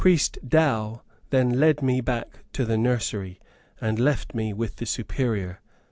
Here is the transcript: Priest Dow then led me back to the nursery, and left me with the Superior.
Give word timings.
Priest 0.01 0.39
Dow 0.43 1.03
then 1.29 1.59
led 1.59 1.83
me 1.83 2.01
back 2.01 2.39
to 2.53 2.65
the 2.65 2.75
nursery, 2.75 3.39
and 3.79 3.99
left 3.99 4.33
me 4.33 4.51
with 4.51 4.77
the 4.77 4.87
Superior. 4.87 5.59